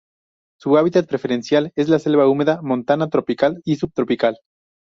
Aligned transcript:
Su 0.59 0.77
hábitat 0.79 1.07
preferencial 1.07 1.71
es 1.75 1.87
la 1.87 1.99
selva 1.99 2.27
húmeda 2.27 2.59
montana 2.63 3.07
tropical 3.11 3.61
y 3.65 3.75
subtropical. 3.75 4.39